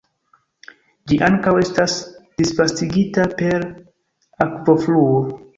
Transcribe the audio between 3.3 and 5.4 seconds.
per akvofluo.